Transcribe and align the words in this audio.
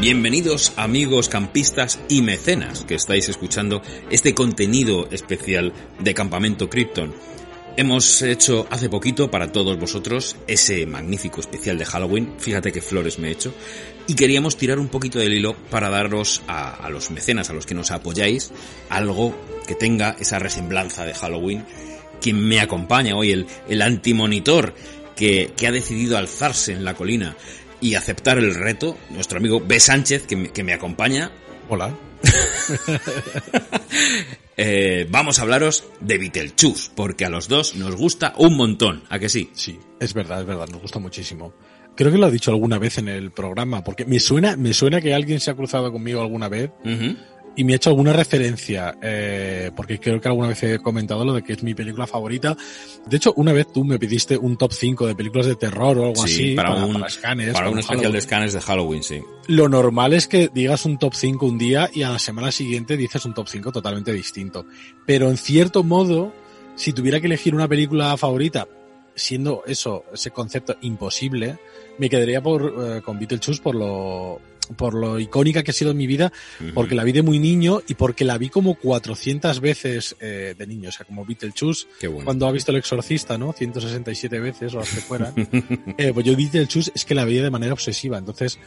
Bienvenidos 0.00 0.72
amigos 0.74 1.28
campistas 1.28 2.00
y 2.08 2.22
mecenas 2.22 2.84
que 2.84 2.96
estáis 2.96 3.28
escuchando 3.28 3.82
este 4.10 4.34
contenido 4.34 5.06
especial 5.12 5.72
de 6.00 6.12
Campamento 6.12 6.68
Krypton. 6.68 7.14
Hemos 7.76 8.20
hecho 8.22 8.66
hace 8.68 8.88
poquito 8.88 9.30
para 9.30 9.52
todos 9.52 9.78
vosotros 9.78 10.34
ese 10.48 10.86
magnífico 10.86 11.40
especial 11.40 11.78
de 11.78 11.84
Halloween, 11.84 12.34
fíjate 12.38 12.72
qué 12.72 12.82
flores 12.82 13.20
me 13.20 13.28
he 13.28 13.32
hecho, 13.32 13.54
y 14.08 14.14
queríamos 14.14 14.56
tirar 14.56 14.80
un 14.80 14.88
poquito 14.88 15.20
del 15.20 15.32
hilo 15.32 15.54
para 15.70 15.88
daros 15.88 16.42
a, 16.48 16.84
a 16.84 16.90
los 16.90 17.12
mecenas, 17.12 17.48
a 17.48 17.52
los 17.52 17.64
que 17.64 17.76
nos 17.76 17.92
apoyáis, 17.92 18.50
algo 18.88 19.36
que 19.68 19.76
tenga 19.76 20.16
esa 20.18 20.40
resemblanza 20.40 21.04
de 21.04 21.14
Halloween. 21.14 21.64
Quien 22.20 22.42
me 22.46 22.60
acompaña 22.60 23.16
hoy, 23.16 23.30
el, 23.30 23.46
el 23.68 23.80
antimonitor, 23.80 24.74
que, 25.20 25.52
que 25.54 25.66
ha 25.66 25.70
decidido 25.70 26.16
alzarse 26.16 26.72
en 26.72 26.82
la 26.82 26.94
colina 26.94 27.36
y 27.78 27.94
aceptar 27.94 28.38
el 28.38 28.54
reto, 28.54 28.96
nuestro 29.10 29.38
amigo 29.38 29.60
B. 29.60 29.78
Sánchez, 29.78 30.26
que 30.26 30.34
me, 30.34 30.50
que 30.50 30.64
me 30.64 30.72
acompaña. 30.72 31.30
Hola. 31.68 31.94
Eh, 34.62 35.06
vamos 35.08 35.38
a 35.38 35.42
hablaros 35.42 35.84
de 36.00 36.18
Beetlejuice, 36.18 36.90
porque 36.94 37.24
a 37.24 37.30
los 37.30 37.48
dos 37.48 37.76
nos 37.76 37.96
gusta 37.96 38.34
un 38.36 38.58
montón, 38.58 39.04
¿a 39.08 39.18
que 39.18 39.30
sí? 39.30 39.48
Sí, 39.54 39.80
es 39.98 40.12
verdad, 40.12 40.42
es 40.42 40.46
verdad, 40.46 40.68
nos 40.68 40.82
gusta 40.82 40.98
muchísimo. 40.98 41.54
Creo 41.96 42.12
que 42.12 42.18
lo 42.18 42.26
ha 42.26 42.30
dicho 42.30 42.50
alguna 42.50 42.78
vez 42.78 42.98
en 42.98 43.08
el 43.08 43.30
programa, 43.30 43.82
porque 43.82 44.04
me 44.04 44.20
suena, 44.20 44.58
me 44.58 44.74
suena 44.74 45.00
que 45.00 45.14
alguien 45.14 45.40
se 45.40 45.50
ha 45.50 45.54
cruzado 45.54 45.90
conmigo 45.90 46.20
alguna 46.20 46.50
vez. 46.50 46.70
Y 47.56 47.64
me 47.64 47.72
ha 47.72 47.76
hecho 47.76 47.90
alguna 47.90 48.12
referencia, 48.12 48.96
eh, 49.02 49.70
porque 49.74 49.98
creo 49.98 50.20
que 50.20 50.28
alguna 50.28 50.48
vez 50.48 50.62
he 50.62 50.78
comentado 50.78 51.24
lo 51.24 51.34
de 51.34 51.42
que 51.42 51.54
es 51.54 51.62
mi 51.62 51.74
película 51.74 52.06
favorita. 52.06 52.56
De 53.06 53.16
hecho, 53.16 53.32
una 53.36 53.52
vez 53.52 53.72
tú 53.72 53.84
me 53.84 53.98
pediste 53.98 54.36
un 54.36 54.56
top 54.56 54.72
5 54.72 55.06
de 55.06 55.14
películas 55.14 55.46
de 55.46 55.56
terror 55.56 55.98
o 55.98 56.06
algo 56.06 56.26
Sí, 56.26 56.32
así 56.32 56.54
para, 56.54 56.74
un, 56.74 56.94
para 56.94 57.06
escanes, 57.06 57.46
para 57.48 57.58
para 57.58 57.68
un 57.68 57.74
un 57.74 57.80
especial 57.80 58.12
de 58.12 58.50
de 58.50 58.60
Halloween, 58.60 59.02
sí. 59.02 59.20
Lo 59.48 59.68
normal 59.68 60.12
es 60.12 60.26
que 60.26 60.50
digas 60.52 60.84
un 60.84 60.98
top 60.98 61.14
5 61.14 61.44
un 61.44 61.58
día 61.58 61.90
y 61.92 62.02
a 62.02 62.10
la 62.10 62.18
semana 62.18 62.52
siguiente 62.52 62.96
dices 62.96 63.24
un 63.24 63.34
top 63.34 63.48
5 63.48 63.72
totalmente 63.72 64.12
distinto. 64.12 64.66
Pero 65.06 65.28
en 65.28 65.36
cierto 65.36 65.82
modo, 65.82 66.32
si 66.76 66.92
tuviera 66.92 67.20
que 67.20 67.26
elegir 67.26 67.54
una 67.54 67.68
película 67.68 68.16
favorita, 68.16 68.68
siendo 69.14 69.62
eso, 69.66 70.04
ese 70.12 70.30
concepto 70.30 70.76
imposible, 70.82 71.58
me 72.00 72.08
quedaría 72.08 72.42
por, 72.42 72.62
eh, 72.64 73.02
con 73.02 73.18
Beetlejuice 73.18 73.60
por 73.60 73.74
lo, 73.74 74.40
por 74.74 74.94
lo 74.94 75.18
icónica 75.18 75.62
que 75.62 75.70
ha 75.70 75.74
sido 75.74 75.90
en 75.90 75.98
mi 75.98 76.06
vida, 76.06 76.32
porque 76.72 76.94
la 76.94 77.04
vi 77.04 77.12
de 77.12 77.22
muy 77.22 77.38
niño 77.38 77.82
y 77.86 77.94
porque 77.94 78.24
la 78.24 78.38
vi 78.38 78.48
como 78.48 78.74
400 78.74 79.60
veces 79.60 80.16
eh, 80.18 80.54
de 80.56 80.66
niño, 80.66 80.88
o 80.88 80.92
sea, 80.92 81.04
como 81.04 81.26
Beetlejuice, 81.26 81.86
bueno. 82.02 82.24
cuando 82.24 82.46
ha 82.46 82.52
visto 82.52 82.72
El 82.72 82.78
Exorcista, 82.78 83.36
¿no? 83.36 83.52
167 83.52 84.40
veces 84.40 84.74
o 84.74 84.78
las 84.78 84.90
que 84.90 85.00
fueran. 85.00 85.34
Eh, 85.98 86.12
pues 86.14 86.24
yo 86.24 86.34
Beetlejuice 86.34 86.92
es 86.94 87.04
que 87.04 87.14
la 87.14 87.24
veía 87.24 87.42
de 87.42 87.50
manera 87.50 87.74
obsesiva, 87.74 88.16
entonces 88.16 88.58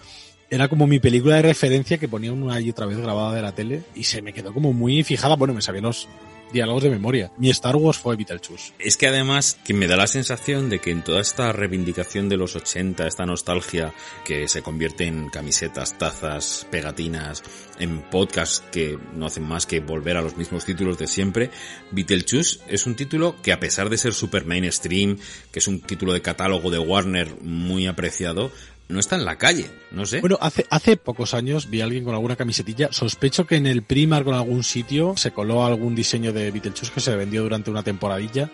era 0.50 0.67
como 0.67 0.85
mi 0.85 1.00
película 1.00 1.38
de 1.38 1.41
referencia 1.41 1.97
que 1.97 2.07
ponía 2.07 2.31
una 2.31 2.59
y 2.59 2.69
otra 2.69 2.85
vez 2.85 2.97
grabada 2.97 3.33
de 3.33 3.41
la 3.41 3.53
tele 3.53 3.81
y 3.95 4.03
se 4.03 4.21
me 4.21 4.33
quedó 4.33 4.53
como 4.53 4.73
muy 4.73 5.03
fijada, 5.03 5.35
bueno, 5.35 5.53
me 5.53 5.61
sabía 5.61 5.81
los 5.81 6.07
diálogos 6.53 6.83
de 6.83 6.89
memoria. 6.91 7.31
Mi 7.37 7.49
Star 7.49 7.75
Wars 7.75 7.97
fue 7.97 8.15
Beetlejuice. 8.15 8.73
Es 8.79 8.95
que 8.95 9.07
además 9.07 9.57
que 9.65 9.73
me 9.73 9.87
da 9.87 9.97
la 9.97 10.07
sensación 10.07 10.69
de 10.69 10.79
que 10.79 10.91
en 10.91 11.03
toda 11.03 11.19
esta 11.19 11.51
reivindicación 11.51 12.29
de 12.29 12.37
los 12.37 12.55
80, 12.55 13.05
esta 13.07 13.25
nostalgia 13.25 13.93
que 14.23 14.47
se 14.47 14.61
convierte 14.61 15.05
en 15.05 15.29
camisetas, 15.29 15.97
tazas, 15.97 16.65
pegatinas, 16.71 17.43
en 17.79 18.01
podcasts 18.09 18.63
que 18.71 18.97
no 19.13 19.25
hacen 19.25 19.43
más 19.43 19.65
que 19.65 19.79
volver 19.79 20.15
a 20.15 20.21
los 20.21 20.37
mismos 20.37 20.63
títulos 20.63 20.97
de 20.97 21.07
siempre, 21.07 21.49
Beetlejuice 21.91 22.59
es 22.67 22.85
un 22.85 22.95
título 22.95 23.35
que 23.41 23.51
a 23.51 23.59
pesar 23.59 23.89
de 23.89 23.97
ser 23.97 24.13
super 24.13 24.45
mainstream, 24.45 25.17
que 25.51 25.59
es 25.59 25.67
un 25.67 25.81
título 25.81 26.13
de 26.13 26.21
catálogo 26.21 26.69
de 26.69 26.77
Warner 26.77 27.41
muy 27.41 27.87
apreciado, 27.87 28.51
no 28.88 28.99
está 28.99 29.16
en 29.16 29.25
la 29.25 29.38
calle, 29.38 29.69
no 29.91 30.05
sé. 30.05 30.19
Bueno, 30.19 30.38
hace, 30.41 30.66
hace 30.69 30.97
pocos 30.97 31.33
años 31.33 31.69
vi 31.69 31.81
a 31.81 31.85
alguien 31.85 32.03
con 32.03 32.13
alguna 32.13 32.35
camisetilla. 32.35 32.91
Sospecho 32.91 33.47
que 33.47 33.55
en 33.55 33.66
el 33.66 33.83
Primark 33.83 34.27
o 34.27 34.31
en 34.31 34.35
algún 34.35 34.63
sitio 34.63 35.16
se 35.17 35.31
coló 35.31 35.66
algún 35.66 35.95
diseño 35.95 36.33
de 36.33 36.51
Beetlejuice 36.51 36.91
que 36.94 36.99
se 36.99 37.16
vendió 37.16 37.44
durante 37.44 37.71
una 37.71 37.83
temporadilla. 37.83 38.49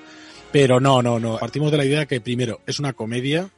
Pero 0.52 0.80
no, 0.80 1.02
no, 1.02 1.20
no. 1.20 1.38
Partimos 1.38 1.72
de 1.72 1.78
la 1.78 1.86
idea 1.86 2.06
que 2.06 2.22
primero 2.22 2.62
es 2.66 2.80
una 2.80 2.94
comedia, 2.94 3.50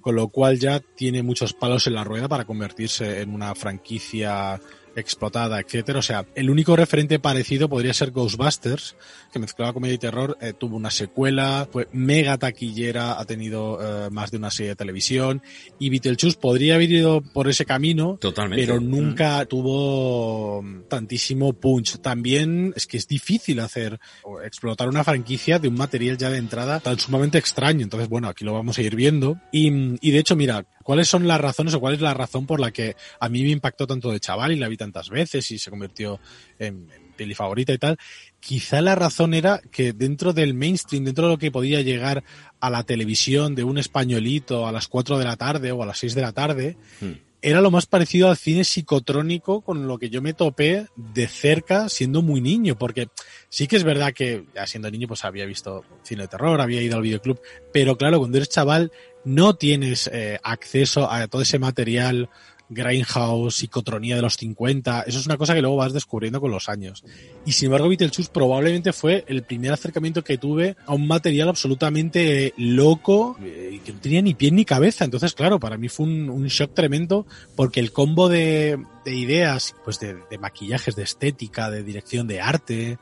con 0.00 0.16
lo 0.16 0.28
cual 0.28 0.58
ya 0.58 0.80
tiene 0.80 1.22
muchos 1.22 1.52
palos 1.52 1.86
en 1.86 1.94
la 1.94 2.04
rueda 2.04 2.28
para 2.28 2.44
convertirse 2.44 3.20
en 3.20 3.34
una 3.34 3.54
franquicia 3.54 4.60
explotada, 4.96 5.60
etcétera. 5.60 5.98
O 5.98 6.02
sea, 6.02 6.26
el 6.34 6.50
único 6.50 6.76
referente 6.76 7.18
parecido 7.18 7.68
podría 7.68 7.94
ser 7.94 8.10
Ghostbusters, 8.10 8.96
que 9.32 9.38
mezclaba 9.38 9.72
comedia 9.72 9.94
y 9.94 9.98
terror, 9.98 10.36
eh, 10.40 10.52
tuvo 10.52 10.76
una 10.76 10.90
secuela, 10.90 11.68
fue 11.70 11.88
mega 11.92 12.38
taquillera, 12.38 13.18
ha 13.18 13.24
tenido 13.24 13.78
eh, 13.80 14.10
más 14.10 14.30
de 14.30 14.36
una 14.38 14.50
serie 14.50 14.70
de 14.70 14.76
televisión, 14.76 15.42
y 15.78 15.90
Beetlejuice 15.90 16.38
podría 16.38 16.74
haber 16.74 16.90
ido 16.90 17.20
por 17.20 17.48
ese 17.48 17.64
camino, 17.64 18.16
Totalmente. 18.20 18.66
pero 18.66 18.80
nunca 18.80 19.44
tuvo 19.46 20.62
mm, 20.62 20.82
tantísimo 20.88 21.52
punch. 21.52 21.98
También 21.98 22.72
es 22.76 22.86
que 22.86 22.96
es 22.96 23.06
difícil 23.06 23.60
hacer 23.60 23.98
o 24.22 24.40
explotar 24.40 24.88
una 24.88 25.04
franquicia 25.04 25.58
de 25.58 25.68
un 25.68 25.74
material 25.74 26.16
ya 26.16 26.30
de 26.30 26.38
entrada 26.38 26.80
tan 26.80 26.98
sumamente 26.98 27.38
extraño. 27.38 27.82
Entonces, 27.82 28.08
bueno, 28.08 28.28
aquí 28.28 28.44
lo 28.44 28.52
vamos 28.52 28.78
a 28.78 28.82
ir 28.82 28.96
viendo. 28.96 29.38
Y, 29.52 29.70
mm, 29.70 29.98
y 30.00 30.10
de 30.10 30.18
hecho, 30.18 30.36
mira, 30.36 30.64
¿cuáles 30.82 31.08
son 31.08 31.26
las 31.26 31.40
razones 31.40 31.74
o 31.74 31.80
cuál 31.80 31.94
es 31.94 32.00
la 32.00 32.14
razón 32.14 32.46
por 32.46 32.60
la 32.60 32.70
que 32.70 32.96
a 33.18 33.28
mí 33.28 33.42
me 33.42 33.50
impactó 33.50 33.86
tanto 33.86 34.10
de 34.10 34.20
chaval 34.20 34.52
y 34.52 34.56
la 34.56 34.68
vi 34.68 34.76
tantas 34.76 35.08
veces 35.08 35.50
y 35.50 35.58
se 35.58 35.70
convirtió 35.70 36.20
en, 36.58 36.88
en 36.94 37.12
peli 37.16 37.34
favorita 37.34 37.72
y 37.72 37.78
tal? 37.78 37.98
Quizá 38.40 38.80
la 38.80 38.94
razón 38.94 39.34
era 39.34 39.60
que 39.70 39.92
dentro 39.92 40.32
del 40.32 40.54
mainstream, 40.54 41.04
dentro 41.04 41.26
de 41.26 41.32
lo 41.32 41.38
que 41.38 41.50
podía 41.50 41.80
llegar 41.82 42.24
a 42.60 42.70
la 42.70 42.84
televisión 42.84 43.54
de 43.54 43.64
un 43.64 43.78
españolito 43.78 44.66
a 44.66 44.72
las 44.72 44.88
4 44.88 45.18
de 45.18 45.24
la 45.24 45.36
tarde 45.36 45.72
o 45.72 45.82
a 45.82 45.86
las 45.86 45.98
6 45.98 46.14
de 46.14 46.22
la 46.22 46.32
tarde, 46.32 46.76
Hmm. 47.00 47.12
Era 47.42 47.60
lo 47.60 47.70
más 47.70 47.86
parecido 47.86 48.28
al 48.28 48.36
cine 48.36 48.64
psicotrónico 48.64 49.62
con 49.62 49.86
lo 49.86 49.98
que 49.98 50.10
yo 50.10 50.20
me 50.22 50.34
topé 50.34 50.86
de 50.96 51.26
cerca 51.26 51.88
siendo 51.88 52.22
muy 52.22 52.40
niño, 52.40 52.76
porque 52.76 53.08
sí 53.48 53.66
que 53.66 53.76
es 53.76 53.84
verdad 53.84 54.12
que 54.12 54.44
ya 54.54 54.66
siendo 54.66 54.90
niño 54.90 55.08
pues 55.08 55.24
había 55.24 55.46
visto 55.46 55.84
cine 56.02 56.22
de 56.22 56.28
terror, 56.28 56.60
había 56.60 56.82
ido 56.82 56.96
al 56.96 57.02
videoclub, 57.02 57.40
pero 57.72 57.96
claro, 57.96 58.18
cuando 58.18 58.36
eres 58.36 58.50
chaval 58.50 58.92
no 59.24 59.54
tienes 59.54 60.08
eh, 60.12 60.38
acceso 60.42 61.10
a 61.10 61.26
todo 61.28 61.42
ese 61.42 61.58
material 61.58 62.28
Grindhouse, 62.70 63.56
psicotronía 63.56 64.16
de 64.16 64.22
los 64.22 64.36
50, 64.36 65.02
eso 65.02 65.18
es 65.18 65.26
una 65.26 65.36
cosa 65.36 65.54
que 65.54 65.60
luego 65.60 65.76
vas 65.76 65.92
descubriendo 65.92 66.40
con 66.40 66.50
los 66.50 66.68
años. 66.68 67.04
Y 67.44 67.52
sin 67.52 67.66
embargo, 67.66 67.88
Beetlejuice 67.88 68.30
probablemente 68.32 68.92
fue 68.92 69.24
el 69.26 69.42
primer 69.42 69.72
acercamiento 69.72 70.22
que 70.24 70.38
tuve 70.38 70.76
a 70.86 70.94
un 70.94 71.06
material 71.06 71.48
absolutamente 71.48 72.54
loco, 72.56 73.36
eh, 73.42 73.80
que 73.84 73.92
no 73.92 74.00
tenía 74.00 74.22
ni 74.22 74.34
pie 74.34 74.52
ni 74.52 74.64
cabeza. 74.64 75.04
Entonces, 75.04 75.34
claro, 75.34 75.58
para 75.58 75.76
mí 75.76 75.88
fue 75.88 76.06
un, 76.06 76.46
shock 76.46 76.74
tremendo 76.74 77.26
porque 77.56 77.80
el 77.80 77.92
combo 77.92 78.28
de, 78.28 78.82
de 79.04 79.14
ideas, 79.14 79.74
pues 79.84 80.00
de, 80.00 80.16
de 80.30 80.38
maquillajes, 80.38 80.96
de 80.96 81.02
estética, 81.02 81.70
de 81.70 81.82
dirección 81.82 82.26
de 82.26 82.40
arte, 82.40 82.98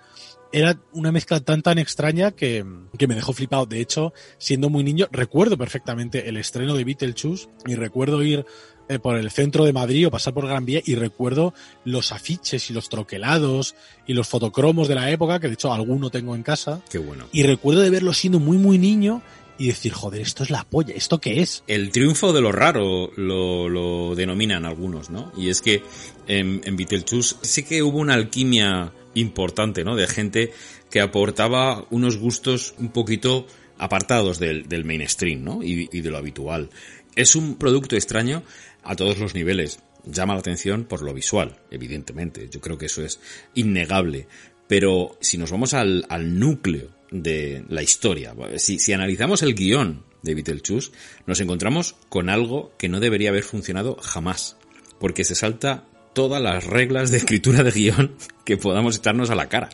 era 0.52 0.78
una 0.92 1.12
mezcla 1.12 1.40
tan 1.40 1.62
tan 1.62 1.78
extraña 1.78 2.30
que, 2.30 2.64
que 2.96 3.06
me 3.06 3.14
dejó 3.14 3.32
flipado. 3.32 3.66
De 3.66 3.80
hecho, 3.80 4.12
siendo 4.38 4.70
muy 4.70 4.82
niño, 4.82 5.08
recuerdo 5.10 5.58
perfectamente 5.58 6.28
el 6.28 6.36
estreno 6.36 6.74
de 6.74 6.84
Beetlejuice 6.84 7.48
y 7.66 7.74
recuerdo 7.74 8.22
ir 8.22 8.46
eh, 8.88 8.98
por 8.98 9.16
el 9.16 9.30
centro 9.30 9.64
de 9.64 9.72
Madrid 9.72 10.06
o 10.06 10.10
pasar 10.10 10.34
por 10.34 10.46
Gran 10.46 10.64
Vía 10.64 10.80
y 10.84 10.94
recuerdo 10.94 11.54
los 11.84 12.12
afiches 12.12 12.70
y 12.70 12.72
los 12.72 12.88
troquelados 12.88 13.74
y 14.06 14.14
los 14.14 14.28
fotocromos 14.28 14.88
de 14.88 14.94
la 14.94 15.10
época, 15.10 15.40
que 15.40 15.48
de 15.48 15.54
hecho 15.54 15.72
alguno 15.72 16.10
tengo 16.10 16.34
en 16.34 16.42
casa, 16.42 16.80
Qué 16.90 16.98
bueno. 16.98 17.26
y 17.32 17.42
recuerdo 17.42 17.80
de 17.80 17.90
verlo 17.90 18.12
siendo 18.12 18.40
muy 18.40 18.58
muy 18.58 18.78
niño 18.78 19.22
y 19.58 19.66
decir, 19.66 19.92
joder, 19.92 20.20
esto 20.20 20.44
es 20.44 20.50
la 20.50 20.62
polla, 20.64 20.94
¿esto 20.94 21.20
qué 21.20 21.40
es? 21.40 21.64
El 21.66 21.90
triunfo 21.90 22.32
de 22.32 22.40
lo 22.40 22.52
raro 22.52 23.10
lo, 23.16 23.68
lo 23.68 24.14
denominan 24.14 24.64
algunos, 24.64 25.10
¿no? 25.10 25.32
Y 25.36 25.50
es 25.50 25.60
que 25.60 25.82
en, 26.28 26.60
en 26.64 26.76
Beetlejuice 26.76 27.36
sí 27.42 27.64
que 27.64 27.82
hubo 27.82 27.98
una 27.98 28.14
alquimia 28.14 28.92
importante, 29.14 29.82
¿no? 29.82 29.96
De 29.96 30.06
gente 30.06 30.52
que 30.90 31.00
aportaba 31.00 31.84
unos 31.90 32.18
gustos 32.18 32.74
un 32.78 32.90
poquito 32.90 33.46
apartados 33.78 34.38
del, 34.38 34.84
mainstream, 34.84 35.42
¿no? 35.42 35.62
Y, 35.62 35.88
y 35.92 36.00
de 36.00 36.10
lo 36.10 36.18
habitual. 36.18 36.70
Es 37.18 37.34
un 37.34 37.56
producto 37.56 37.96
extraño 37.96 38.44
a 38.84 38.94
todos 38.94 39.18
los 39.18 39.34
niveles. 39.34 39.80
Llama 40.04 40.34
la 40.34 40.38
atención 40.38 40.84
por 40.84 41.02
lo 41.02 41.12
visual, 41.12 41.58
evidentemente. 41.68 42.48
Yo 42.48 42.60
creo 42.60 42.78
que 42.78 42.86
eso 42.86 43.02
es 43.02 43.18
innegable. 43.54 44.28
Pero 44.68 45.18
si 45.20 45.36
nos 45.36 45.50
vamos 45.50 45.74
al, 45.74 46.06
núcleo 46.38 46.90
de 47.10 47.64
la 47.70 47.82
historia, 47.82 48.36
si, 48.58 48.78
si 48.78 48.92
analizamos 48.92 49.42
el 49.42 49.56
guion 49.56 50.04
de 50.22 50.36
Beetlejuice, 50.36 50.92
nos 51.26 51.40
encontramos 51.40 51.96
con 52.08 52.30
algo 52.30 52.72
que 52.78 52.88
no 52.88 53.00
debería 53.00 53.30
haber 53.30 53.42
funcionado 53.42 53.96
jamás. 53.96 54.56
Porque 55.00 55.24
se 55.24 55.34
salta 55.34 55.86
todas 56.12 56.40
las 56.40 56.62
reglas 56.62 57.10
de 57.10 57.16
escritura 57.16 57.64
de 57.64 57.72
guion 57.72 58.14
que 58.44 58.58
podamos 58.58 58.96
echarnos 58.96 59.30
a 59.30 59.34
la 59.34 59.48
cara. 59.48 59.70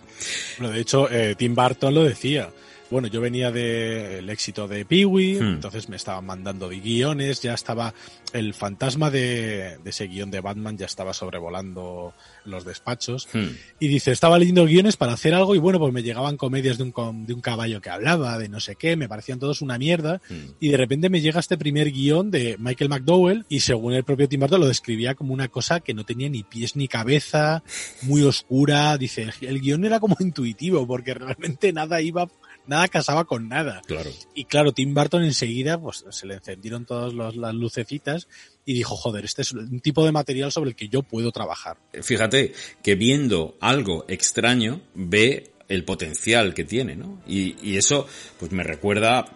Bueno, 0.57 0.73
de 0.73 0.81
hecho, 0.81 1.11
eh, 1.11 1.35
Tim 1.37 1.55
Burton 1.55 1.93
lo 1.93 2.05
decía 2.05 2.49
bueno, 2.95 3.09
yo 3.09 3.21
venía 3.21 3.51
del 3.51 4.31
éxito 4.31 4.69
de 4.69 4.85
Peewee, 4.85 5.41
hmm. 5.41 5.55
entonces 5.55 5.89
me 5.89 5.97
estaban 5.97 6.25
mandando 6.25 6.69
guiones, 6.69 7.43
ya 7.43 7.53
estaba 7.53 7.93
el 8.33 8.55
fantasma 8.55 9.11
de, 9.11 9.81
ese 9.85 10.07
guion 10.07 10.31
de 10.31 10.41
Batman 10.41 10.79
ya 10.79 10.87
estaba 10.87 11.13
sobrevolando 11.13 12.15
los 12.45 12.65
despachos. 12.65 13.27
Hmm. 13.33 13.49
Y 13.81 13.89
dice, 13.89 14.13
estaba 14.13 14.39
leyendo 14.39 14.65
guiones 14.65 14.97
para 14.97 15.13
hacer 15.13 15.35
algo 15.35 15.57
y 15.57 15.59
bueno, 15.59 15.81
pues 15.81 15.93
me 15.93 16.05
llegaban 16.05 16.37
comedias 16.37 16.79
de 16.79 16.85
un, 16.85 17.27
de 17.27 17.35
un 17.35 17.41
caballo 17.41 17.81
que 17.81 17.91
hablaba, 17.91 18.39
de 18.39 18.49
no 18.49 18.61
sé 18.61 18.77
qué, 18.77 18.95
me 18.95 19.09
parecían 19.09 19.41
todos 19.41 19.61
una 19.61 19.77
mierda. 19.77 20.23
Hmm. 20.31 20.53
Y 20.61 20.69
de 20.69 20.77
repente 20.77 21.11
me 21.11 21.21
llega 21.21 21.41
este 21.41 21.59
primer 21.59 21.91
guion 21.91 22.31
de 22.31 22.55
Michael 22.61 22.91
McDowell 22.91 23.45
y 23.49 23.59
según 23.59 23.95
el 23.95 24.05
propio 24.05 24.29
Tim 24.29 24.39
Burton 24.39 24.61
lo 24.61 24.69
describía 24.69 25.17
como 25.17 25.35
una 25.35 25.49
cosa 25.49 25.81
que 25.81 25.95
no 25.95 26.05
tenía 26.05 26.29
ni 26.29 26.45
pies 26.45 26.77
ni 26.77 26.87
cabeza, 26.87 27.65
muy 28.03 28.23
oscura. 28.23 28.97
Dice, 28.99 29.31
el 29.41 29.61
guion 29.61 29.85
era 29.85 29.99
como 29.99 30.17
intuitivo 30.21 30.87
porque 30.87 31.13
realmente 31.15 31.73
nada 31.73 32.01
iba 32.01 32.29
nada 32.67 32.89
casaba 32.89 33.25
con 33.25 33.49
nada. 33.49 33.83
Claro. 33.87 34.11
Y 34.35 34.45
claro, 34.45 34.73
Tim 34.73 34.95
Burton 34.95 35.25
enseguida 35.25 35.81
pues 35.81 36.05
se 36.11 36.27
le 36.27 36.35
encendieron 36.35 36.85
todas 36.85 37.13
las 37.15 37.55
lucecitas 37.55 38.29
y 38.65 38.75
dijo, 38.75 38.97
joder, 38.97 39.25
este 39.25 39.43
es 39.43 39.53
un 39.53 39.81
tipo 39.81 40.05
de 40.05 40.13
material 40.13 40.53
sobre 40.53 40.71
el 40.71 40.77
que 40.77 40.89
yo 40.89 41.03
puedo 41.03 41.31
trabajar. 41.33 41.77
Fíjate 42.03 42.53
que 42.83 42.95
viendo 42.95 43.57
algo 43.61 44.05
extraño 44.09 44.81
ve 44.95 45.53
el 45.69 45.85
potencial 45.85 46.55
que 46.55 46.65
tiene, 46.65 46.97
¿no? 46.97 47.23
Y, 47.27 47.57
y 47.63 47.77
eso 47.77 48.07
pues 48.39 48.53
me 48.53 48.63
recuerda 48.63 49.27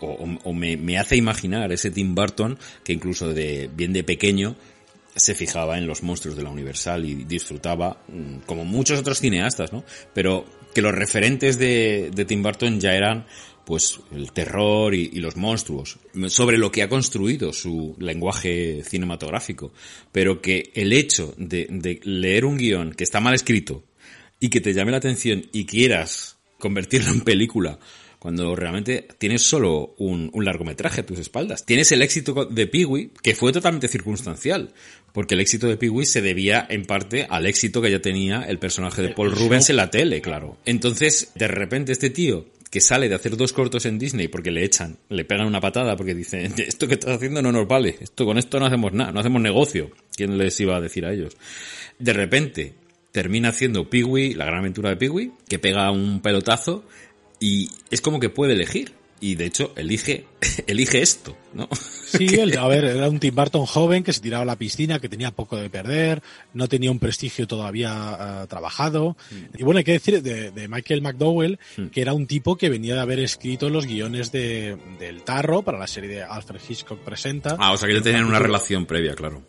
o, 0.00 0.38
o 0.44 0.52
me, 0.52 0.76
me, 0.76 0.98
hace 0.98 1.16
imaginar 1.16 1.72
ese 1.72 1.90
Tim 1.90 2.14
Burton 2.14 2.58
que 2.84 2.92
incluso 2.92 3.32
de 3.32 3.70
bien 3.72 3.92
de 3.92 4.04
pequeño 4.04 4.56
se 5.16 5.34
fijaba 5.34 5.78
en 5.78 5.86
los 5.86 6.02
monstruos 6.02 6.36
de 6.36 6.42
la 6.42 6.50
Universal 6.50 7.04
y 7.06 7.14
disfrutaba, 7.24 8.02
mm, 8.08 8.40
como 8.44 8.64
muchos 8.64 9.00
otros 9.00 9.18
cineastas, 9.18 9.72
¿no? 9.72 9.82
Pero 10.12 10.44
que 10.76 10.82
los 10.82 10.94
referentes 10.94 11.58
de, 11.58 12.12
Tim 12.28 12.42
Burton 12.42 12.78
ya 12.78 12.92
eran 12.92 13.24
pues 13.64 13.98
el 14.14 14.30
terror 14.32 14.94
y, 14.94 15.08
los 15.20 15.34
monstruos, 15.34 15.98
sobre 16.28 16.58
lo 16.58 16.70
que 16.70 16.82
ha 16.82 16.88
construido 16.90 17.54
su 17.54 17.96
lenguaje 17.98 18.82
cinematográfico, 18.84 19.72
pero 20.12 20.42
que 20.42 20.72
el 20.74 20.92
hecho 20.92 21.32
de, 21.38 21.98
leer 22.04 22.44
un 22.44 22.58
guion 22.58 22.92
que 22.92 23.04
está 23.04 23.20
mal 23.20 23.32
escrito 23.32 23.84
y 24.38 24.50
que 24.50 24.60
te 24.60 24.74
llame 24.74 24.90
la 24.90 24.98
atención 24.98 25.46
y 25.50 25.64
quieras 25.64 26.36
convertirlo 26.58 27.10
en 27.10 27.22
película 27.22 27.78
cuando 28.18 28.54
realmente 28.56 29.06
tienes 29.18 29.42
solo 29.42 29.94
un, 29.98 30.30
largometraje 30.34 31.00
a 31.00 31.06
tus 31.06 31.18
espaldas. 31.18 31.64
Tienes 31.64 31.92
el 31.92 32.02
éxito 32.02 32.46
de 32.46 32.66
Peewee, 32.66 33.10
que 33.22 33.34
fue 33.34 33.52
totalmente 33.52 33.88
circunstancial, 33.88 34.72
porque 35.12 35.34
el 35.34 35.40
éxito 35.40 35.68
de 35.68 35.76
Peewee 35.76 36.06
se 36.06 36.22
debía 36.22 36.66
en 36.68 36.84
parte 36.84 37.26
al 37.28 37.46
éxito 37.46 37.82
que 37.82 37.90
ya 37.90 38.00
tenía 38.00 38.42
el 38.42 38.58
personaje 38.58 39.02
de 39.02 39.10
Paul 39.10 39.32
Rubens 39.32 39.70
en 39.70 39.76
la 39.76 39.90
tele, 39.90 40.20
claro. 40.20 40.56
Entonces, 40.64 41.32
de 41.34 41.48
repente 41.48 41.92
este 41.92 42.10
tío 42.10 42.46
que 42.70 42.80
sale 42.80 43.08
de 43.08 43.14
hacer 43.14 43.36
dos 43.36 43.52
cortos 43.52 43.86
en 43.86 43.98
Disney 43.98 44.28
porque 44.28 44.50
le 44.50 44.64
echan, 44.64 44.98
le 45.08 45.24
pegan 45.24 45.46
una 45.46 45.60
patada 45.60 45.96
porque 45.96 46.14
dicen, 46.14 46.52
esto 46.58 46.86
que 46.88 46.94
estás 46.94 47.16
haciendo 47.16 47.42
no 47.42 47.52
nos 47.52 47.66
vale, 47.66 47.96
esto 48.00 48.24
con 48.24 48.38
esto 48.38 48.58
no 48.60 48.66
hacemos 48.66 48.92
nada, 48.92 49.12
no 49.12 49.20
hacemos 49.20 49.40
negocio. 49.40 49.90
¿Quién 50.14 50.36
les 50.38 50.58
iba 50.60 50.76
a 50.76 50.80
decir 50.80 51.06
a 51.06 51.12
ellos? 51.12 51.36
De 51.98 52.12
repente 52.12 52.74
termina 53.12 53.48
haciendo 53.48 53.88
Peewee, 53.88 54.34
la 54.34 54.44
gran 54.44 54.58
aventura 54.58 54.90
de 54.90 54.96
Peewee, 54.96 55.32
que 55.48 55.58
pega 55.58 55.90
un 55.90 56.20
pelotazo 56.20 56.84
y 57.40 57.70
es 57.90 58.00
como 58.00 58.20
que 58.20 58.28
puede 58.28 58.54
elegir 58.54 58.94
y 59.20 59.34
de 59.34 59.46
hecho 59.46 59.72
elige 59.76 60.26
elige 60.66 61.02
esto, 61.02 61.36
¿no? 61.54 61.68
Sí, 62.06 62.38
a 62.38 62.68
ver, 62.68 62.84
era 62.84 63.08
un 63.08 63.18
Tim 63.18 63.34
Burton 63.34 63.66
joven 63.66 64.04
que 64.04 64.12
se 64.12 64.20
tiraba 64.20 64.44
a 64.44 64.46
la 64.46 64.56
piscina, 64.56 65.00
que 65.00 65.08
tenía 65.08 65.32
poco 65.32 65.56
de 65.56 65.68
perder, 65.68 66.22
no 66.54 66.68
tenía 66.68 66.90
un 66.92 67.00
prestigio 67.00 67.48
todavía 67.48 68.42
uh, 68.44 68.46
trabajado. 68.46 69.16
Mm. 69.30 69.58
Y 69.58 69.64
bueno, 69.64 69.78
hay 69.78 69.84
que 69.84 69.92
decir 69.92 70.22
de, 70.22 70.68
Michael 70.68 71.02
McDowell, 71.02 71.58
mm. 71.76 71.86
que 71.86 72.00
era 72.00 72.14
un 72.14 72.28
tipo 72.28 72.56
que 72.56 72.70
venía 72.70 72.94
de 72.94 73.00
haber 73.00 73.18
escrito 73.18 73.68
los 73.70 73.86
guiones 73.86 74.30
de, 74.30 74.78
del 75.00 75.24
Tarro 75.24 75.62
para 75.62 75.78
la 75.78 75.88
serie 75.88 76.08
de 76.08 76.22
Alfred 76.22 76.60
Hitchcock 76.66 77.00
Presenta. 77.00 77.56
Ah, 77.58 77.72
o 77.72 77.76
sea 77.76 77.88
que 77.88 77.96
ya 77.96 78.02
tenían 78.02 78.24
una 78.24 78.38
relación 78.38 78.86
previa, 78.86 79.16
claro. 79.16 79.42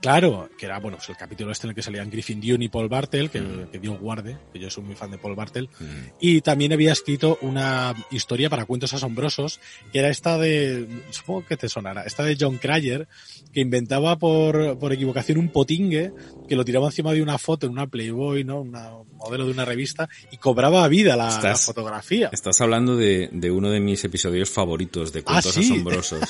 Claro, 0.00 0.48
que 0.58 0.66
era, 0.66 0.78
bueno, 0.78 0.98
pues 0.98 1.08
el 1.08 1.16
capítulo 1.16 1.52
este 1.52 1.66
en 1.66 1.70
el 1.70 1.74
que 1.74 1.82
salían 1.82 2.10
Griffin 2.10 2.40
Dune 2.40 2.64
y 2.64 2.68
Paul 2.68 2.88
Bartel, 2.88 3.30
que, 3.30 3.40
mm. 3.40 3.70
que 3.70 3.78
dio 3.78 3.98
guarde, 3.98 4.38
que 4.52 4.58
yo 4.58 4.70
soy 4.70 4.84
muy 4.84 4.94
fan 4.94 5.10
de 5.10 5.18
Paul 5.18 5.34
Bartel, 5.34 5.68
mm. 5.78 5.84
y 6.20 6.40
también 6.40 6.72
había 6.72 6.92
escrito 6.92 7.38
una 7.40 7.94
historia 8.10 8.50
para 8.50 8.66
cuentos 8.66 8.92
asombrosos, 8.94 9.60
que 9.92 9.98
era 9.98 10.08
esta 10.08 10.38
de, 10.38 10.86
supongo 11.10 11.46
que 11.46 11.56
te 11.56 11.68
sonará, 11.68 12.02
esta 12.02 12.22
de 12.24 12.36
John 12.38 12.58
Cryer, 12.58 13.08
que 13.52 13.60
inventaba 13.60 14.16
por, 14.16 14.78
por 14.78 14.92
equivocación 14.92 15.38
un 15.38 15.48
potingue, 15.48 16.12
que 16.48 16.56
lo 16.56 16.64
tiraba 16.64 16.86
encima 16.86 17.12
de 17.12 17.22
una 17.22 17.38
foto 17.38 17.66
en 17.66 17.72
una 17.72 17.86
Playboy, 17.86 18.44
¿no? 18.44 18.60
un 18.60 18.72
modelo 19.16 19.46
de 19.46 19.50
una 19.50 19.64
revista, 19.64 20.08
y 20.30 20.36
cobraba 20.36 20.86
vida 20.88 21.16
la, 21.16 21.56
fotografía. 21.56 22.30
Estás 22.32 22.60
hablando 22.60 22.96
de, 22.96 23.28
de, 23.32 23.50
uno 23.50 23.70
de 23.70 23.80
mis 23.80 24.04
episodios 24.04 24.50
favoritos 24.50 25.12
de 25.12 25.22
cuentos 25.22 25.56
¿Ah, 25.56 25.60
asombrosos. 25.60 26.20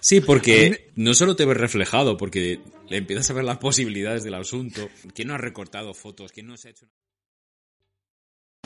Sí, 0.00 0.20
porque 0.20 0.90
no 0.96 1.14
solo 1.14 1.36
te 1.36 1.44
ves 1.44 1.56
reflejado, 1.56 2.16
porque 2.16 2.60
le 2.88 3.02
empiezas 3.12 3.36
a 3.36 3.42
las 3.42 3.58
posibilidades 3.58 4.24
del 4.24 4.34
asunto. 4.34 4.88
¿Quién 5.14 5.28
no 5.28 5.34
ha 5.34 5.38
recortado 5.38 5.94
fotos? 5.94 6.32
¿Quién 6.32 6.46
no 6.46 6.56
se 6.56 6.68
ha 6.68 6.70
hecho...? 6.70 6.86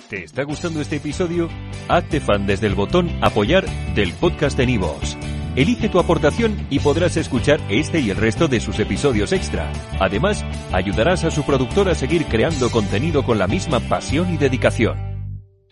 ¿Te 0.08 0.22
está 0.22 0.44
gustando 0.44 0.80
este 0.80 0.96
episodio? 0.96 1.48
Hazte 1.88 2.20
fan 2.20 2.46
desde 2.46 2.68
el 2.68 2.76
botón 2.76 3.10
Apoyar 3.22 3.66
del 3.94 4.12
podcast 4.12 4.56
de 4.56 4.66
Nivos. 4.66 5.16
Elige 5.56 5.88
tu 5.88 5.98
aportación 5.98 6.66
y 6.70 6.78
podrás 6.78 7.16
escuchar 7.16 7.60
este 7.70 7.98
y 7.98 8.10
el 8.10 8.16
resto 8.16 8.46
de 8.46 8.60
sus 8.60 8.78
episodios 8.78 9.32
extra. 9.32 9.72
Además, 9.98 10.44
ayudarás 10.70 11.24
a 11.24 11.32
su 11.32 11.44
productor 11.44 11.88
a 11.88 11.96
seguir 11.96 12.26
creando 12.26 12.70
contenido 12.70 13.24
con 13.24 13.38
la 13.38 13.48
misma 13.48 13.80
pasión 13.80 14.32
y 14.32 14.36
dedicación. 14.36 15.15